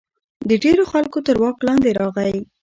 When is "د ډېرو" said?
0.49-0.83